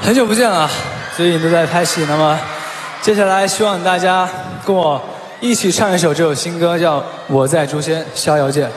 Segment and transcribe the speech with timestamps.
[0.00, 0.70] 很久不见了，
[1.16, 2.04] 最近都在拍戏。
[2.08, 2.38] 那么，
[3.02, 4.28] 接下来希望大家
[4.64, 5.02] 跟我
[5.40, 8.70] 一起唱一首这首新歌，叫《我在诛仙》，逍遥剑。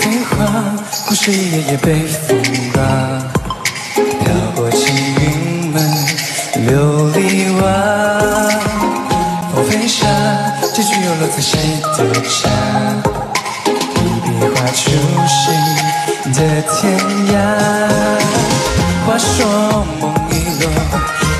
[0.00, 0.46] 飞花，
[1.06, 2.42] 故事一页页被风
[2.72, 2.82] 刮，
[3.94, 5.23] 飘过青云门
[6.66, 7.62] 琉璃瓦。
[9.54, 10.06] 风飞沙，
[10.72, 11.52] 结局又落在谁
[11.96, 12.48] 的家？
[13.66, 14.82] 一笔画出
[15.28, 15.42] 谁
[16.32, 16.38] 的
[16.72, 16.72] 天
[17.32, 17.36] 涯？
[19.06, 20.32] 话说梦一
[20.62, 20.64] 落，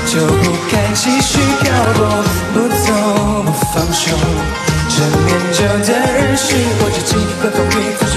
[0.05, 1.63] 就不该继续漂
[1.95, 1.99] 泊，
[2.53, 2.85] 不走
[3.43, 4.03] 不放手。
[4.87, 7.11] 这年久的人是我，这几
[7.41, 7.57] 个风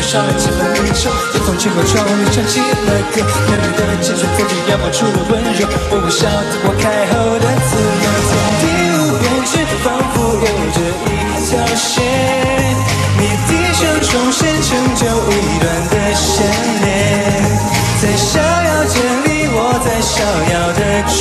[0.08, 1.10] 雨，总是少了几分离愁。
[1.34, 2.64] 夜风经过窗里唱起了
[3.12, 6.32] 歌，美丽的青春在这阳光出了温柔，微微笑的
[6.64, 8.06] 我开后的自由。
[8.28, 8.64] 天地
[8.96, 9.52] 无边却
[9.84, 11.08] 仿佛有着一
[11.44, 12.00] 条线，
[13.18, 16.27] 你低声重现，成就一段的牵
[16.83, 16.86] 连。
[18.00, 20.16] 在逍遥间里，我在逍
[20.52, 21.18] 遥的转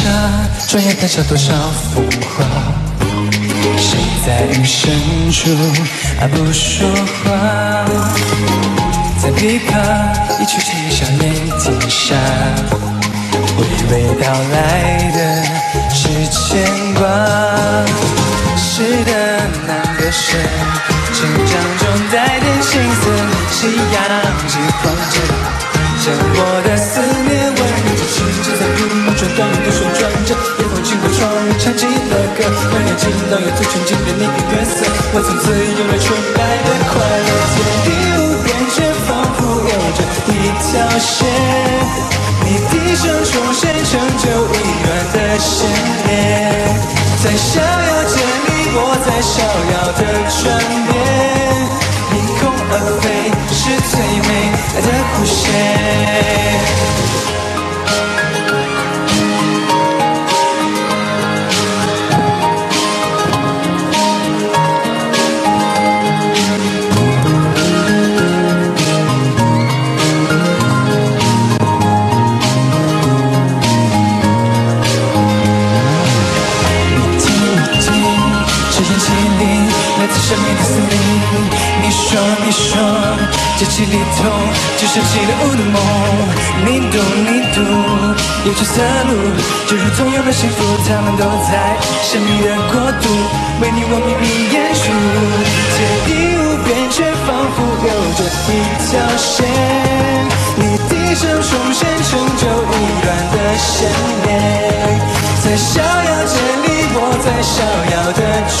[0.00, 0.08] 几壶茶，
[0.66, 1.52] 转眼谈笑多少
[1.92, 2.44] 风华。
[3.76, 4.90] 谁在云深
[5.30, 5.50] 处
[6.20, 6.88] 啊不说
[7.22, 7.28] 话？
[9.22, 9.70] 在琵琶
[10.40, 11.22] 一曲轻笑眼
[11.58, 12.16] 底下，
[13.58, 14.54] 娓娓道来
[15.12, 15.18] 的
[15.94, 16.38] 是牵
[16.94, 17.00] 挂。
[18.56, 19.10] 是的
[19.66, 20.38] 难割舍，
[21.12, 23.02] 成长中带点青涩，
[23.52, 23.96] 夕阳
[24.48, 25.14] 急晃着，
[26.02, 26.90] 将我的思
[31.76, 32.38] 窗里唱起了歌，
[32.72, 34.74] 满眼尽都有最纯净的你的月色，
[35.12, 36.92] 我从此有了纯白的快
[37.26, 41.18] 乐，天地无边却仿佛有着一条线，
[42.44, 45.68] 你低声重现，成就一段的牵
[46.06, 46.10] 连，
[47.22, 49.32] 在逍遥间里，我在逍
[49.70, 50.02] 遥的
[50.42, 50.42] 转
[50.90, 50.99] 变，
[79.00, 79.44] 这烟气里
[79.98, 80.92] 来自生命的森林。
[81.82, 82.76] 你说，你说，
[83.58, 84.28] 这凄厉痛，
[84.76, 85.76] 就像起了雾的梦。
[86.66, 87.58] 你读，你读，
[88.44, 89.10] 有着色路，
[89.66, 90.56] 就如同有了幸福，
[90.86, 93.08] 他们都在神秘的国度，
[93.62, 94.82] 为你我秘密演出。
[95.76, 96.96] 天地无边，却
[97.26, 98.50] 仿佛有着一
[98.84, 99.48] 条线，
[100.56, 103.88] 你低声重现，成就一段的牵
[104.26, 104.28] 连。
[105.42, 108.20] 在逍遥间里，我在逍遥的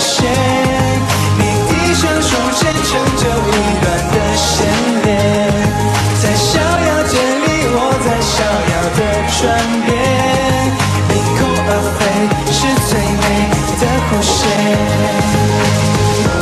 [0.00, 0.24] 线，
[1.38, 3.52] 你低声重现，成就一
[3.82, 4.48] 段的牵
[5.04, 5.08] 连。
[6.22, 8.34] 在逍遥间里，我在逍
[8.72, 8.98] 遥的
[9.36, 9.38] 转
[9.86, 9.88] 变，
[11.10, 12.00] 凌空而飞
[12.50, 12.58] 是
[12.88, 12.90] 最
[13.20, 13.22] 美
[13.78, 14.32] 的弧线。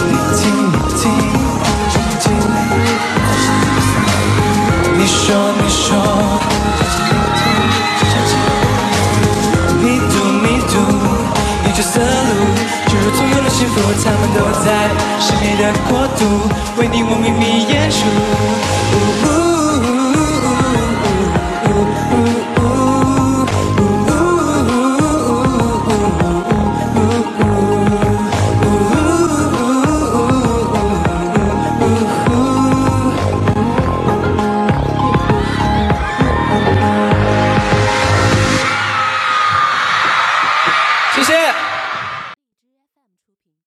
[0.08, 1.04] 你听，你听，
[4.96, 5.26] 你说，
[5.58, 5.86] 你说，
[9.80, 10.74] 你读，你读，
[13.58, 14.77] 幸福，他们都在